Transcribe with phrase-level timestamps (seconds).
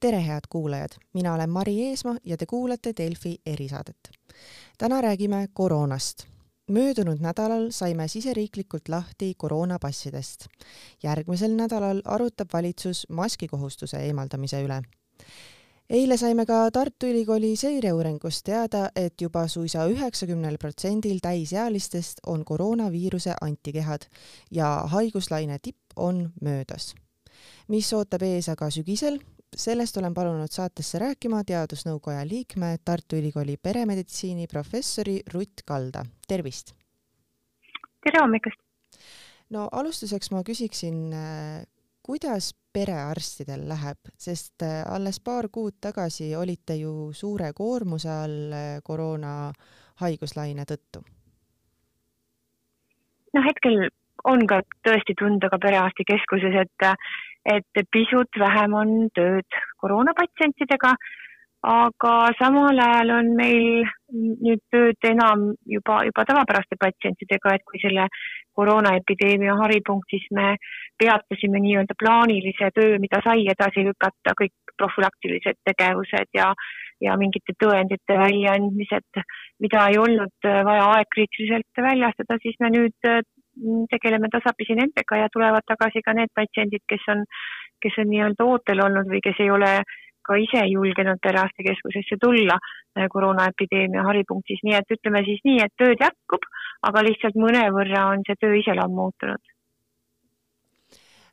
[0.00, 4.10] tere, head kuulajad, mina olen Mari Eesmaa ja te kuulate Delfi erisaadet.
[4.78, 6.26] täna räägime koroonast.
[6.70, 10.46] möödunud nädalal saime siseriiklikult lahti koroonapassidest.
[11.02, 14.82] järgmisel nädalal arutab valitsus maskikohustuse eemaldamise üle.
[15.90, 23.34] eile saime ka Tartu Ülikooli seireuuringust teada, et juba suisa üheksakümnel protsendil täisealistest on koroonaviiruse
[23.40, 24.00] antikehad
[24.50, 26.94] ja haiguslaine tipp on möödas
[27.68, 29.18] mis ootab ees aga sügisel,
[29.56, 36.74] sellest olen palunud saatesse rääkima Teadusnõukoja liikme, Tartu Ülikooli peremeditsiini professori Rutt Kalda, tervist!
[38.04, 38.60] tere hommikust!
[39.50, 41.12] no alustuseks ma küsiksin,
[42.02, 48.66] kuidas perearstidel läheb, sest äh, alles paar kuud tagasi olite ju suure koormuse all äh,
[48.84, 49.52] koroona
[50.02, 51.02] haiguslaine tõttu?
[53.34, 53.88] no hetkel
[54.28, 56.86] on ka tõesti tunda ka perearstikeskuses, et
[57.48, 60.94] et pisut vähem on tööd koroonapatsientidega,
[61.68, 68.06] aga samal ajal on meil nüüd tööd enam juba, juba tavapäraste patsientidega, et kui selle
[68.58, 70.54] koroonaepideemia haripunktis me
[70.98, 76.52] peatasime nii-öelda plaanilise töö, mida sai edasi lükata, kõik profülaktilised tegevused ja,
[77.02, 79.22] ja mingite tõendite väljaandmised,
[79.62, 83.10] mida ei olnud vaja aegkriitiliselt väljastada, siis me nüüd
[83.90, 87.24] tegeleme tasapisi nendega ja tulevad tagasi ka need patsiendid, kes on,
[87.82, 89.72] kes on nii-öelda ootel olnud või kes ei ole
[90.28, 96.02] ka ise julgenud perearstikeskusesse tulla äh, koroonaepideemia haripunktis, nii et ütleme siis nii, et tööd
[96.04, 96.44] jätkub,
[96.88, 99.52] aga lihtsalt mõnevõrra on see töö iseloom muutunud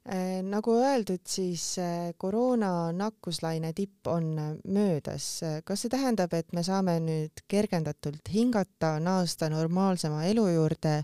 [0.08, 4.32] äh, nagu öeldud, siis äh, koroona nakkuslaine tipp on
[4.64, 5.30] möödas.
[5.68, 11.00] kas see tähendab, et me saame nüüd kergendatult hingata, naasta normaalsema elu juurde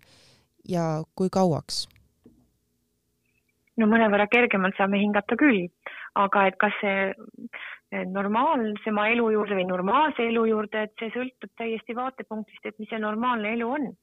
[0.69, 1.87] ja kui kauaks?
[3.77, 5.65] no mõnevõrra kergemalt saame hingata küll,
[6.19, 7.13] aga et kas see
[8.07, 12.99] normaalsema elu juurde või normaalse elu juurde, et see sõltub täiesti vaatepunktist, et mis see
[12.99, 13.93] normaalne elu on.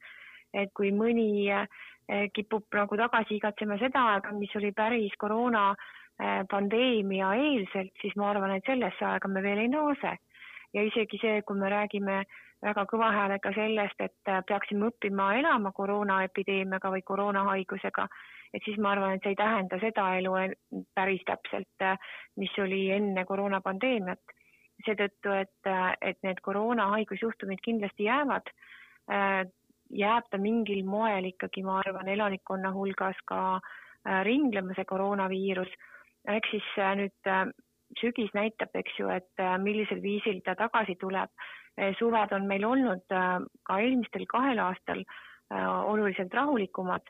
[0.48, 1.66] et kui mõni eh,
[2.32, 8.30] kipub nagu tagasi igatsema seda aega, mis oli päris koroona eh, pandeemia eelselt, siis ma
[8.30, 10.14] arvan, et sellesse aega me veel ei naase.
[10.74, 15.30] Ja isegi see, kui me räägime äh, väga kõva häälega sellest, et äh, peaksime õppima
[15.38, 18.06] elama koroonaepideemiaga või koroonahaigusega,
[18.54, 20.34] et siis ma arvan, et see ei tähenda seda elu
[20.96, 24.36] päris täpselt, äh, mis oli enne koroonapandeemiat.
[24.86, 28.46] seetõttu, et, äh, et need koroonahaigusjuhtumid kindlasti jäävad,
[29.90, 33.60] jääb ta mingil moel ikkagi, ma arvan, elanikkonna hulgas ka
[34.22, 35.72] ringlema, see koroonaviirus.
[36.28, 36.68] ehk siis
[37.00, 37.30] nüüd
[37.96, 41.32] sügis näitab, eks ju, et millisel viisil ta tagasi tuleb
[41.78, 47.06] Eh, suved on meil olnud äh, ka eelmistel kahel aastal äh, oluliselt rahulikumad.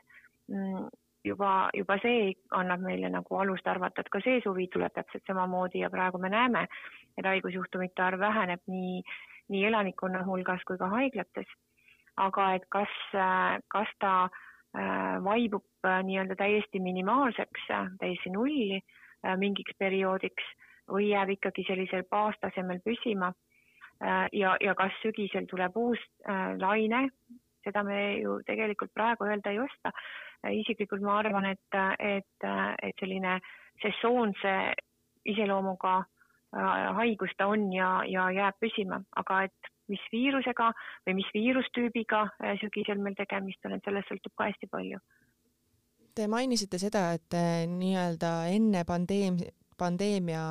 [0.51, 0.83] Mm,
[1.25, 5.81] juba, juba see annab meile nagu alust arvata, et ka see suvi tuleb täpselt samamoodi
[5.81, 6.67] ja praegu me näeme,
[7.17, 9.01] et haigusjuhtumite arv väheneb nii,
[9.49, 11.49] nii elanikkonna hulgas kui ka haiglates.
[12.19, 14.13] aga et kas, äh, kas ta
[15.25, 15.65] vaibub
[16.05, 17.63] nii-öelda täiesti minimaalseks,
[17.97, 18.77] täiesti nulli
[19.41, 20.45] mingiks perioodiks
[20.89, 23.33] või jääb ikkagi sellisel baastasemel püsima
[24.03, 27.09] Äh, ja, ja kas sügisel tuleb uus äh, laine,
[27.65, 29.91] seda me ju tegelikult praegu öelda ei oska.
[30.45, 32.47] Äh, isiklikult ma arvan, et, et,
[32.83, 33.39] et selline
[33.83, 34.55] sesoonse
[35.27, 36.01] iseloomuga
[36.97, 40.71] haigus ta on ja, ja jääb püsima, aga et mis viirusega
[41.05, 42.23] või mis viirustüübiga
[42.57, 44.97] sügisel meil tegemist on, et sellest sõltub ka hästi palju.
[46.17, 47.37] Te mainisite seda, et
[47.69, 50.43] nii-öelda enne pandeemia, pandeemia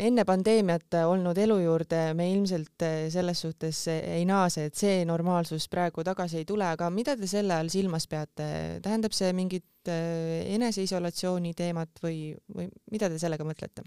[0.00, 5.68] enne pandeemiat olnud elu juurde me ilmselt eh, selles suhtes ei naase, et see normaalsus
[5.72, 8.46] praegu tagasi ei tule, aga mida te selle all silmas peate,
[8.84, 13.86] tähendab see mingit eh, eneseisolatsiooni teemat või, või mida te sellega mõtlete?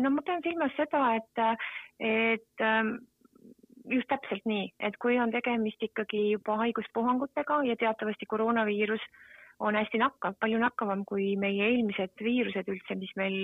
[0.00, 1.40] no ma pean silmas seda, et,
[1.98, 2.94] et ähm,
[3.90, 9.26] just täpselt nii, et kui on tegemist ikkagi juba haiguspuhangutega ja teatavasti koroonaviirus äh,
[9.60, 13.36] on hästi nakkav, palju nakkavam kui meie eelmised viirused üldse, mis meil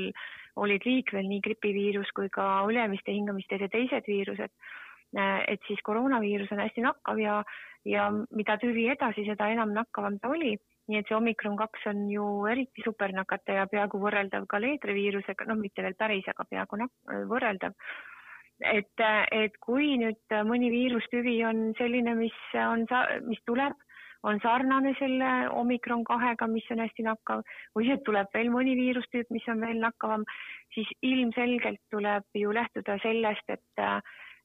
[0.57, 4.53] olid liikvel, nii gripiviirus kui ka ülemiste hingamisteede teised viirused.
[5.49, 7.37] et siis koroonaviirus on hästi nakkav ja,
[7.85, 10.57] ja mida tüvi edasi, seda enam nakkavam ta oli.
[10.89, 15.83] nii et see omikron kaks on ju eriti supernakataja, peaaegu võrreldav ka leetriviirusega, noh, mitte
[15.83, 16.79] veel päris, aga peaaegu
[17.27, 17.75] võrreldav
[18.61, 19.03] et,
[19.33, 22.87] et kui nüüd mõni viirustüvi on selline, mis on,
[23.27, 23.75] mis tuleb
[24.27, 27.43] on sarnane selle omikron kahega, mis on hästi nakkav.
[27.77, 30.27] Või et tuleb veel mõni viirustüüp, mis on veel nakkavam,
[30.75, 33.85] siis ilmselgelt tuleb ju lähtuda sellest, et,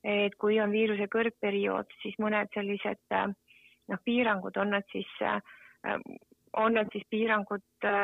[0.03, 5.09] et kui on viiruse kõrgperiood, siis mõned sellised noh, piirangud on nad siis
[6.57, 7.63] on need siis piirangud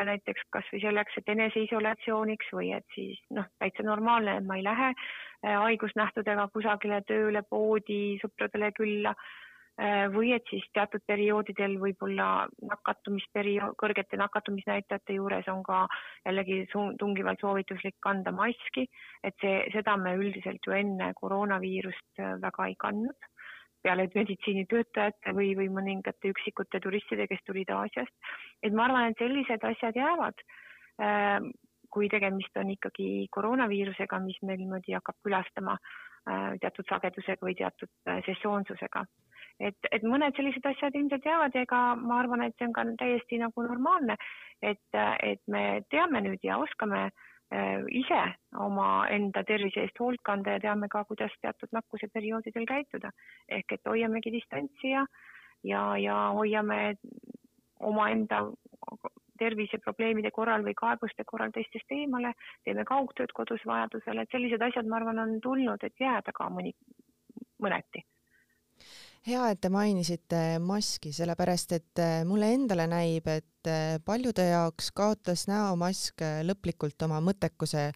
[0.10, 4.92] näiteks kasvõi selleks, et eneseisolatsiooniks või et siis noh, täitsa normaalne, et ma ei lähe
[4.94, 9.14] äh, haigusnähtudega kusagile tööle, poodi, sõpradele külla
[10.14, 15.84] või et siis teatud perioodidel võib-olla nakatumisperiood, kõrgete nakatumisnäitajate juures on ka
[16.26, 18.88] jällegi tungivalt soovituslik kanda maski,
[19.24, 23.30] et see, seda me üldiselt ju enne koroonaviirust väga ei kandnud
[23.88, 28.14] peale meditsiinitöötajate või, või mõningate üksikute turistide, kes tulid Aasiast.
[28.64, 30.44] et ma arvan, et sellised asjad jäävad,
[31.02, 31.52] ähm,
[31.94, 37.92] kui tegemist on ikkagi koroonaviirusega, mis meil niimoodi hakkab külastama äh, teatud sagedusega või teatud
[38.10, 39.06] äh, sesoonsusega.
[39.60, 42.86] Et, et mõned sellised asjad ilmselt jäävad ja ega ma arvan, et see on ka
[43.00, 44.18] täiesti nagu normaalne,
[44.62, 47.10] et, et me teame nüüd ja oskame
[47.48, 48.20] Äh, ise
[48.60, 53.12] omaenda tervise eest hoolt kanda ja teame ka, kuidas teatud nakkuse perioodidel käituda.
[53.48, 55.06] ehk et hoiamegi distantsi ja,
[55.64, 56.98] ja, ja hoiame
[57.80, 58.42] omaenda
[59.40, 62.34] terviseprobleemide korral või kaebuste korral teistest eemale,
[62.66, 66.76] teeme kaugtööd kodus vajadusel, et sellised asjad, ma arvan, on tulnud, et jääda ka mõni,
[67.64, 68.04] mõneti
[69.28, 74.92] hea, et te mainisite maski, sellepärast et äh, mulle endale näib, et äh, paljude jaoks
[74.96, 77.90] kaotas näomask äh, lõplikult oma mõttekuse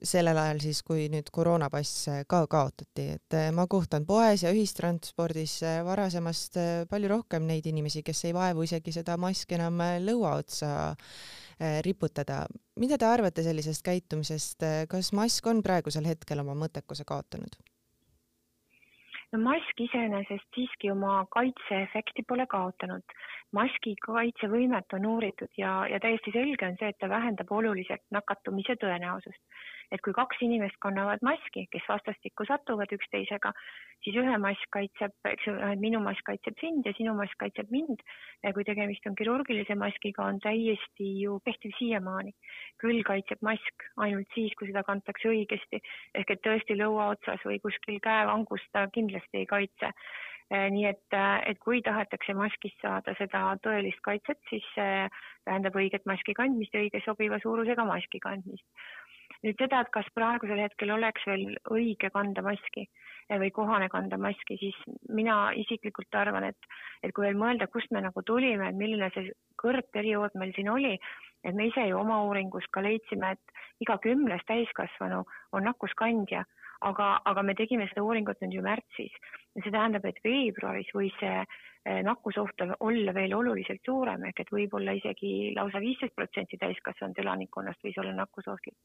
[0.00, 6.56] sellel ajal siis, kui nüüd koroonapass ka kaotati, et ma kohtan poes ja ühistranspordis varasemast
[6.88, 10.94] palju rohkem neid inimesi, kes ei vaevu isegi seda maski enam lõua otsa
[11.84, 12.46] riputada.
[12.80, 17.60] mida te arvate sellisest käitumisest, kas mask on praegusel hetkel oma mõttekuse kaotanud?
[19.32, 23.02] No mask iseenesest siiski oma kaitseefekti pole kaotanud.
[23.56, 28.76] Maski kaitsevõimet on uuritud ja, ja täiesti selge on see, et ta vähendab oluliselt nakatumise
[28.80, 29.42] tõenäosust
[29.94, 33.52] et kui kaks inimest kannavad maski, kes vastastikku satuvad üksteisega,
[34.04, 38.02] siis ühe mask kaitseb, eks ju, minu mask kaitseb sind ja sinu mask kaitseb mind.
[38.54, 42.32] kui tegemist on kirurgilise maskiga, on täiesti ju kehtiv siiamaani.
[42.80, 45.82] küll kaitseb mask ainult siis, kui seda kantakse õigesti
[46.14, 49.92] ehk et tõesti lõua otsas või kuskil käevangus ta kindlasti ei kaitse
[50.50, 51.14] nii et,
[51.46, 55.04] et kui tahetakse maskist saada seda tõelist kaitset, siis see
[55.46, 58.66] tähendab õiget maski kandmist ja õige sobiva suurusega maski kandmist.
[59.44, 64.18] Nüüd seda, et kas praegusel hetkel oleks veel õige kanda maski eh, või kohane kanda
[64.20, 64.76] maski, siis
[65.08, 66.68] mina isiklikult arvan, et,
[67.06, 69.30] et kui veel mõelda, kust me nagu tulime, et milline see
[69.62, 70.92] kõrgperiood meil siin oli,
[71.44, 75.22] et me ise ju oma uuringus ka leidsime, et iga kümnes täiskasvanu
[75.56, 76.44] on nakkuskandja
[76.86, 79.16] aga, aga me tegime seda uuringut nüüd ju märtsis
[79.54, 84.52] ja see tähendab, et veebruaris võis see eh, nakkusoht olla veel oluliselt suurem ehk et
[84.54, 88.76] võib-olla isegi lausa viisteist protsenti täiskasvanud elanikkonnast võis olla nakkusohtlik.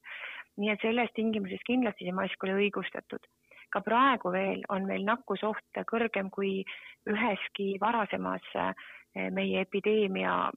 [0.58, 3.24] nii et selles tingimuses kindlasti see mask oli õigustatud.
[3.70, 6.64] ka praegu veel on meil nakkusoht kõrgem kui
[7.10, 10.52] üheski varasemas eh, meie epideemia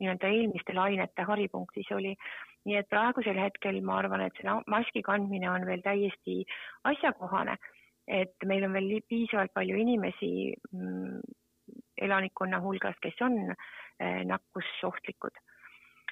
[0.00, 2.14] nii-öelda eelmiste lainete haripunktis oli
[2.68, 6.42] nii et praegusel hetkel ma arvan, et see maski kandmine on veel täiesti
[6.90, 7.56] asjakohane,
[8.08, 10.32] et meil on veel piisavalt palju inimesi
[10.72, 11.20] mm,
[12.04, 15.40] elanikkonna hulgas, kes on eh, nakkusohtlikud.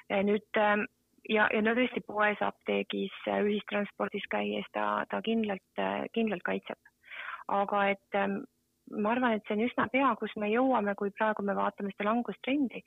[0.08, 0.86] Eh, nüüd ähm,
[1.28, 5.82] ja, ja no tõesti poes, apteegis, ühistranspordis käies ta, ta kindlalt,
[6.16, 6.80] kindlalt kaitseb.
[7.48, 8.42] aga et ähm,
[8.92, 12.10] ma arvan, et see on üsna pea, kus me jõuame, kui praegu me vaatame seda
[12.10, 12.82] langustrendi,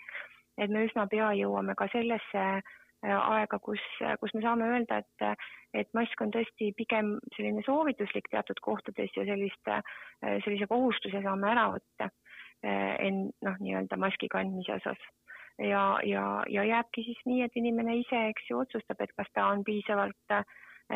[0.58, 2.62] et me üsna pea jõuame ka sellesse äh,
[3.02, 3.82] Äh, aega, kus,
[4.22, 9.24] kus me saame öelda, et, et mask on tõesti pigem selline soovituslik teatud kohtades ja
[9.26, 9.80] sellist, äh,
[10.46, 15.02] sellise kohustuse saame ära võtta äh, en-, noh, nii-öelda maski kandmise osas.
[15.58, 19.48] ja, ja, ja jääbki siis nii, et inimene ise, eks ju, otsustab, et kas ta
[19.50, 20.38] on piisavalt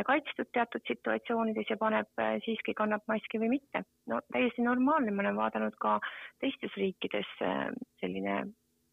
[0.05, 3.81] kaitstud teatud situatsioonides ja paneb siiski, kannab maski või mitte.
[4.11, 5.97] no täiesti normaalne, ma olen vaadanud ka
[6.43, 8.37] teistes riikides selline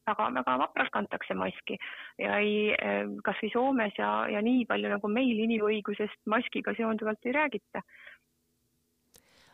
[0.06, 1.78] väga-väga vapralt kantakse maski
[2.18, 7.36] ja ei, eh, kasvõi Soomes ja, ja nii palju nagu meil inimõigusest maskiga seonduvalt ei
[7.38, 7.84] räägita.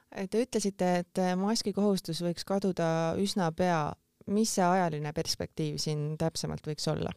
[0.09, 3.93] Te ütlesite, et maski kohustus võiks kaduda üsna pea.
[4.29, 7.13] mis see ajaline perspektiiv siin täpsemalt võiks olla?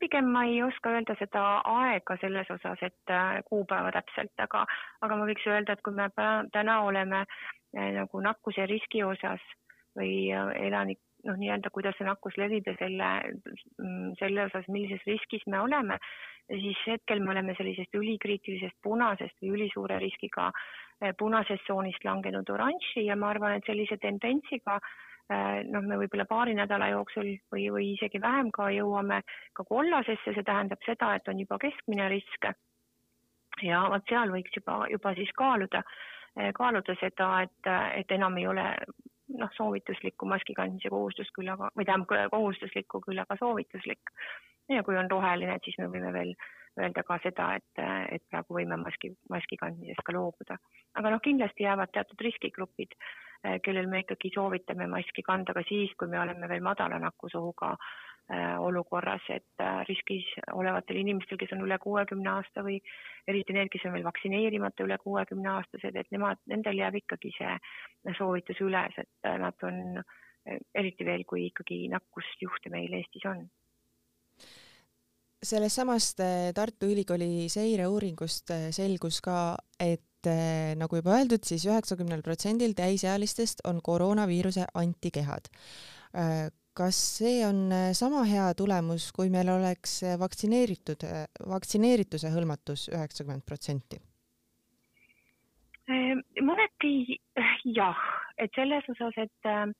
[0.00, 4.64] pigem ma ei oska öelda seda aega selles osas, et eh, kuupäeva täpselt, aga,
[5.02, 6.08] aga ma võiks öelda, et kui me
[6.52, 9.42] täna oleme eh, nagu nakkuse riski osas
[9.98, 13.08] või elanik, noh, nii-öelda kuidas see nakkus levib ja selle,
[13.78, 15.98] mm, selle osas, millises riskis me oleme,
[16.48, 20.48] siis hetkel me oleme sellisest ülikriitilisest punasest või ülisuure riskiga
[21.02, 26.28] eh, punasest tsoonist langenud oranži ja ma arvan, et sellise tendentsiga eh, noh, me võib-olla
[26.30, 29.20] paari nädala jooksul või, või isegi vähem ka jõuame
[29.52, 32.52] ka kollasesse, see tähendab seda, et on juba keskmine risk.
[33.62, 35.84] ja vot seal võiks juba, juba siis kaaluda,
[36.38, 38.66] eh, kaaluda seda, et, et enam ei ole
[39.36, 44.14] noh, soovituslikku maski kandmise kohustust küll aga, või tähendab kohustuslikku küll aga soovituslik.
[44.68, 46.34] ja kui on roheline, et siis me võime veel
[46.78, 47.80] öelda ka seda, et,
[48.14, 50.58] et praegu võime maski, maski kandmisest ka loobuda.
[50.94, 52.94] aga noh, kindlasti jäävad teatud riskigrupid,
[53.64, 57.76] kellel me ikkagi soovitame maski kanda ka siis, kui me oleme veel madala nakkusohuga
[58.60, 62.76] olukorras, et äh, riskis olevatel inimestel, kes on üle kuuekümne aasta või
[63.28, 67.54] eriti need, kes on veel vaktsineerimata üle kuuekümne aastased, et nemad, nendel jääb ikkagi see
[68.18, 70.02] soovitus üles, et äh, nad on,
[70.76, 73.42] eriti veel, kui ikkagi nakkusjuhte meil Eestis on.
[75.44, 76.20] Sellest samast
[76.54, 80.30] Tartu Ülikooli seireuuringust selgus ka, et
[80.80, 85.52] nagu juba öeldud siis, siis üheksakümnel protsendil täisealistest on koroonaviiruse antikehad
[86.78, 92.88] kas see on äh, sama hea tulemus, kui meil oleks äh, vaktsineeritud, äh, vaktsineerituse hõlmatus
[92.92, 94.02] üheksakümmend protsenti?
[96.44, 97.16] mõneti
[97.64, 98.00] jah,
[98.36, 99.76] et selles osas, et,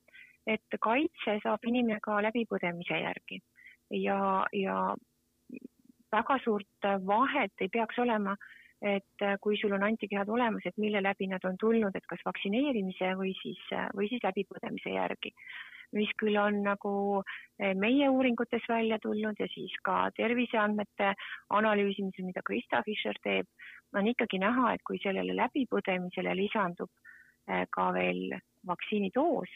[0.49, 3.43] et kaitse saab inimene ka läbipõdemise järgi.
[3.93, 4.17] Ja,
[4.57, 4.79] ja
[6.09, 8.39] väga suurt vahet ei peaks olema,
[8.81, 13.13] et kui sul on antikehad olemas, et mille läbi nad on tulnud, et kas vaktsineerimise
[13.21, 13.61] või siis,
[13.93, 15.37] või siis läbipõdemise järgi
[15.97, 16.93] mis küll on nagu
[17.59, 21.15] eh, meie uuringutes välja tulnud ja siis ka terviseandmete
[21.61, 23.49] analüüsimisel, mida Krista Fischer teeb,
[23.97, 26.91] on ikkagi näha, et kui sellele läbipõdemisele lisandub
[27.49, 28.37] eh, ka veel
[28.69, 29.55] vaktsiinidoos,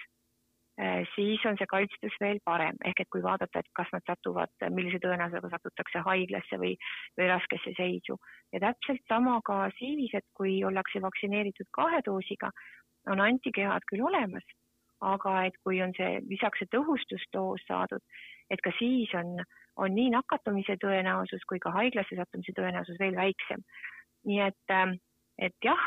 [0.81, 4.55] eh, siis on see kaitstus veel parem, ehk et kui vaadata, et kas nad satuvad,
[4.71, 6.73] millise tõenäosusega satutakse haiglasse või,
[7.21, 8.17] või raskesse seisu.
[8.53, 12.53] ja täpselt sama ka siivis, et kui ollakse vaktsineeritud kahe doosiga,
[13.11, 14.45] on antikehad küll olemas
[15.03, 18.03] aga et kui on see lisaks see tõhustusdoos saadud,
[18.51, 19.41] et ka siis on,
[19.77, 23.65] on nii nakatumise tõenäosus kui ka haiglasse sattumise tõenäosus veel väiksem.
[24.27, 24.95] nii et, ähm,
[25.39, 25.83] et jah,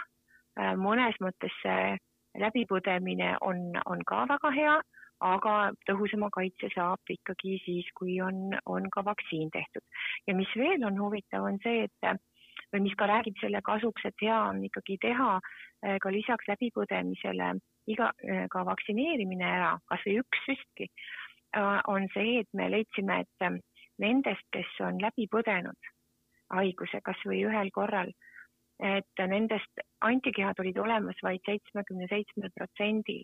[0.59, 1.95] äh, mõnes mõttes see
[2.35, 4.75] läbipõdemine on, on ka väga hea,
[5.23, 9.83] aga tõhusama kaitse saab ikkagi siis, kui on, on ka vaktsiin tehtud.
[10.27, 12.19] ja mis veel on huvitav, on see, et
[12.73, 17.53] või mis ka räägib selle kasuks, et hea on ikkagi teha äh, ka lisaks läbipõdemisele
[17.91, 20.89] iga, äh, ka vaktsineerimine ära, kasvõi üks süstki,
[21.57, 23.59] äh, on see, et me leidsime, et ähm,
[24.01, 25.91] nendest, kes on läbi põdenud
[26.53, 28.11] haiguse kasvõi ühel korral,
[28.83, 33.23] et nendest antikehad olid olemas vaid seitsmekümne seitsmel protsendil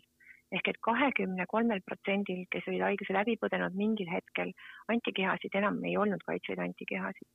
[0.52, 4.52] ehk et kahekümne kolmel protsendil, kes olid haiguse läbi põdenud mingil hetkel,
[4.92, 7.28] antikehasid enam ei olnud kaitsvaid antikehasid.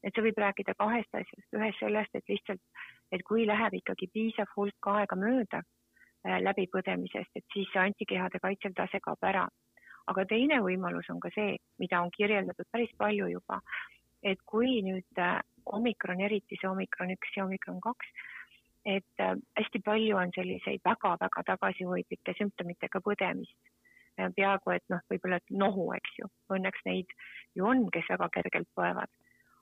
[0.00, 2.60] et see võib rääkida kahest asjast, ühest sellest, et lihtsalt,
[3.12, 5.60] et kui läheb ikkagi piisav hulk aega mööda
[6.24, 9.48] läbipõdemisest, et siis see antikehade kaitsev tase kaob ära.
[10.10, 13.60] aga teine võimalus on ka see, mida on kirjeldatud päris palju juba,
[14.22, 18.08] et kui nüüd äh, omikron, eriti see omikron üks ja omikron kaks,
[18.84, 23.60] et äh, hästi palju on selliseid väga-väga tagasihoidlike sümptomitega põdemist.
[24.36, 27.12] peaaegu et noh, võib-olla et nohu, eks ju, õnneks neid
[27.54, 29.08] ju on, kes väga kergelt põevad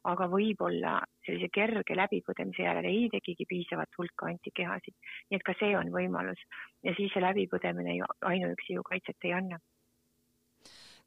[0.04, 4.94] aga võib-olla sellise kerge läbipõdemise järel ei tekigi piisavat hulka antikehasid.
[5.30, 6.44] nii et ka see on võimalus
[6.84, 9.58] ja siis see läbipõdemine ju ainuüksi ju kaitset ei anna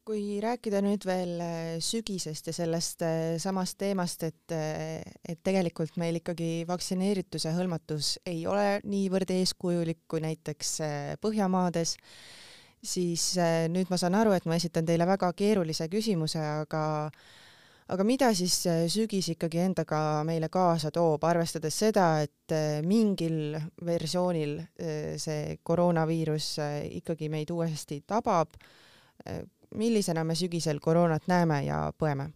[0.07, 5.97] kui rääkida nüüd veel äh, sügisest ja sellest äh, samast teemast, et, äh, et tegelikult
[6.01, 10.73] meil ikkagi vaktsineerituse hõlmatus ei ole niivõrd eeskujulik kui näiteks
[11.21, 11.95] Põhjamaades,
[12.81, 13.35] siis
[13.69, 16.83] nüüd ma saan aru, et ma esitan teile väga keerulise küsimuse, aga
[17.91, 23.57] aga mida siis äh, sügis ikkagi endaga meile kaasa toob, arvestades seda, et äh, mingil
[23.85, 26.53] versioonil äh, see koroonaviirus
[27.01, 28.55] ikkagi meid uuesti tabab.
[29.77, 32.31] millisena me sügisel koroonat näeme ja põeme?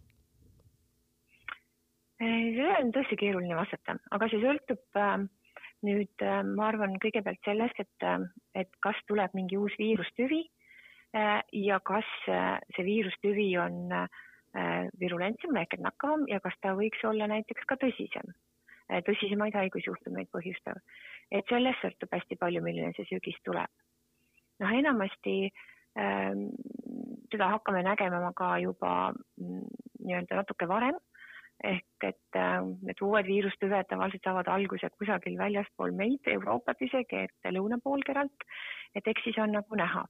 [2.16, 5.00] sellele on tõesti keeruline vastata, aga see sõltub
[5.84, 6.22] nüüd,
[6.54, 8.06] ma arvan, kõigepealt sellest, et,
[8.54, 10.44] et kas tuleb mingi uus viirustüvi
[11.66, 14.08] ja kas see viirustüvi on Äh,
[15.00, 18.32] virulentsem ehk et nakkavam ja kas ta võiks olla näiteks ka tõsisem,
[18.90, 20.80] äh, tõsisemaid haigusjuhtumeid põhjustav.
[21.30, 23.70] et sellest sõltub hästi palju, milline see sügis tuleb.
[24.60, 25.50] noh, enamasti
[25.98, 26.48] ähm,
[27.30, 29.66] seda hakkame nägema ka juba mm,
[30.06, 30.96] nii-öelda natuke varem,
[31.64, 37.52] ehk et äh, need uued viirustüved tavaliselt saavad alguse kusagil väljaspool meid, Euroopat isegi, et
[37.52, 38.46] lõunapoolkeralt,
[38.94, 40.06] et eks siis on nagu näha,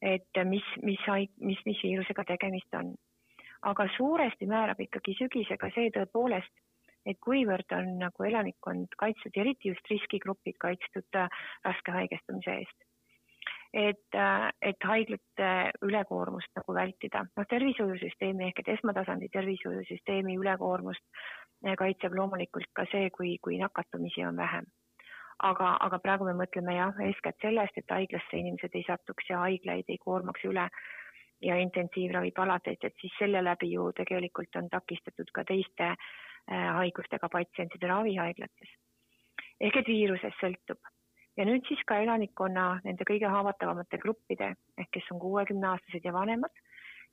[0.00, 1.00] et mis, mis,
[1.40, 2.94] mis, mis viirusega tegemist on
[3.70, 6.52] aga suuresti määrab ikkagi sügisega see tõepoolest,
[7.08, 12.90] et kuivõrd on nagu elanikkond kaitstud, eriti just riskigrupid kaitstud äh, raske haigestumise eest.
[13.74, 15.48] et, äh, et haiglate
[15.82, 21.04] ülekoormust nagu vältida, noh tervishoiusüsteemi ehk et esmatasandi tervishoiusüsteemi ülekoormust
[21.66, 24.66] äh, kaitseb loomulikult ka see, kui, kui nakatumisi on vähem.
[25.42, 29.88] aga, aga praegu me mõtleme jah, eeskätt sellest, et haiglasse inimesed ei satuks ja haiglaid
[29.88, 30.68] ei koormaks üle
[31.44, 35.96] ja intensiivravipalateid, et siis selle läbi ju tegelikult on takistatud ka teiste äh,
[36.80, 38.76] haigustega patsientide ravi haiglates.
[39.60, 40.80] ehk et viirusest sõltub
[41.36, 46.62] ja nüüd siis ka elanikkonna nende kõige haavatavamate gruppide ehk kes on kuuekümneaastased ja vanemad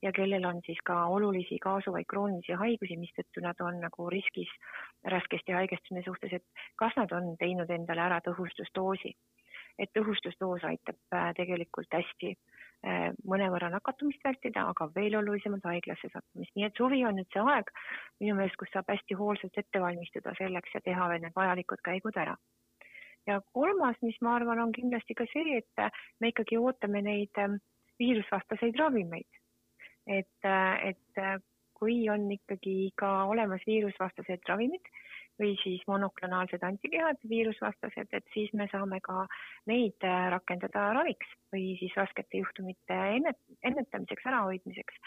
[0.01, 4.49] ja kellel on siis ka olulisi kaasuvaid kroonilisi haigusi, mistõttu nad on nagu riskis
[5.13, 9.13] raskesti haigestumise suhtes, et kas nad on teinud endale ära tõhustusdoosi.
[9.79, 12.35] et tõhustusdoos aitab äh, tegelikult hästi
[12.81, 17.69] mõnevõrra nakatumist vältida, aga veel olulisemalt haiglasse sattumist, nii et suvi on nüüd see aeg
[18.23, 22.17] minu meelest, kus saab hästi hoolsalt ette valmistuda selleks ja teha veel need vajalikud käigud
[22.17, 22.33] ära.
[23.29, 25.85] Ja kolmas, mis ma arvan, on kindlasti ka see, et
[26.19, 27.59] me ikkagi ootame neid ähm,
[28.01, 29.29] viirusvastaseid ravimeid.
[30.09, 30.49] Et,
[30.89, 31.21] et
[31.77, 34.89] kui on ikkagi ka olemas viirusvastased ravimid
[35.39, 39.25] või siis monoklonaalsed antikehad, viirusvastased, et siis me saame ka
[39.69, 45.01] neid rakendada raviks või siis raskete juhtumite ennet-, ennetamiseks, ärahoidmiseks.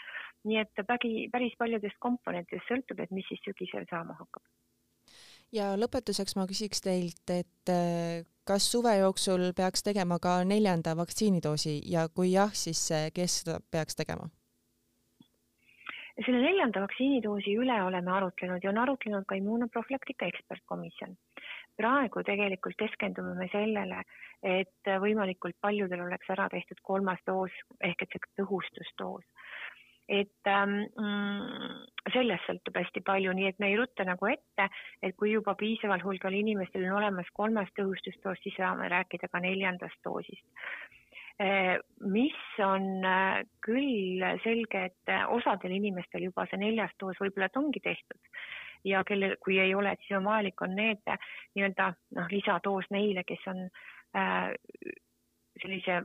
[0.45, 4.43] nii et pägi, päris paljudest komponentidest sõltub, et mis siis sügisel saama hakkab.
[5.51, 7.75] ja lõpetuseks ma küsiks teilt, et
[8.45, 13.95] kas suve jooksul peaks tegema ka neljanda vaktsiinidoosi ja kui jah, siis kes seda peaks
[13.95, 14.29] tegema?
[16.23, 21.15] Selle neljanda vaktsiinidoosi üle oleme arutlenud ja on arutlenud ka immunoprofülaktika ekspertkomisjon.
[21.75, 24.03] praegu tegelikult keskendume me sellele,
[24.43, 27.51] et võimalikult paljudel oleks ära tehtud kolmas doos
[27.83, 29.25] ehk et see tõhustusdoos
[30.07, 31.77] et ähm, mm,
[32.13, 34.67] sellest sõltub hästi palju, nii et me ei rutta nagu ette,
[35.01, 39.97] et kui juba piisaval hulgal inimestel on olemas kolmas tõhustusdoos, siis saame rääkida ka neljandast
[40.05, 40.45] doosist
[41.39, 47.59] mis on eh, küll selge, et eh, osadel inimestel juba see neljas doos võib-olla, et
[47.59, 48.21] ongi tehtud.
[48.85, 51.01] Ja kellel, kui ei ole, siis on vajalik, on need
[51.57, 53.65] nii-öelda noh, lisadoos neile, kes on
[54.15, 54.53] äh,
[55.61, 56.03] sellise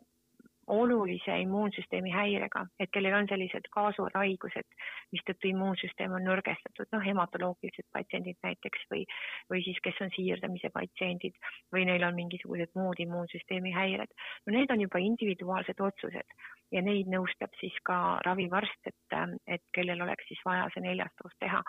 [0.71, 4.67] olulise immuunsüsteemi häirega, et kellel on sellised kaasuvad haigused,
[5.15, 9.05] mistõttu immuunsüsteem on nõrgestatud, noh, hematoloogilised patsiendid näiteks või,
[9.51, 11.37] või siis, kes on siirdamise patsiendid
[11.75, 14.15] või neil on mingisugused muud immuunsüsteemi häired.
[14.47, 16.37] no need on juba individuaalsed otsused
[16.71, 21.35] ja neid nõustab siis ka ravivarst, et, et kellel oleks siis vaja see neljas doos
[21.43, 21.63] teha.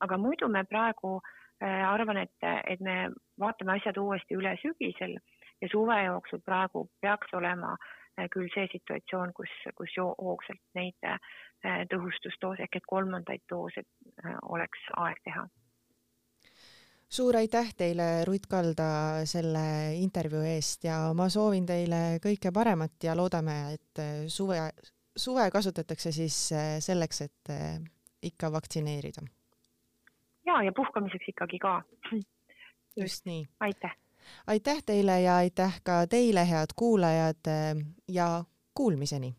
[0.00, 2.98] aga muidu me praegu äh, arvan, et, et me
[3.38, 5.14] vaatame asjad uuesti üle sügisel
[5.62, 7.96] ja suve jooksul praegu peaks olema äh,
[8.32, 11.18] küll see situatsioon, kus, kus hoogsalt neid äh,
[11.90, 15.46] tõhustusdoose ehk et kolmandaid doose äh, oleks aeg teha.
[17.08, 19.64] suur aitäh teile, Ruth Kalda, selle
[19.96, 24.60] intervjuu eest ja ma soovin teile kõike paremat ja loodame, et suve,
[25.16, 26.36] suve kasutatakse siis
[26.84, 27.54] selleks, et
[28.22, 29.22] ikka vaktsineerida.
[30.46, 31.80] ja, ja puhkamiseks ikkagi ka.
[32.96, 33.46] just nii.
[33.60, 33.96] aitäh
[34.46, 37.50] aitäh teile ja aitäh ka teile, head kuulajad
[38.08, 39.34] ja kuulmiseni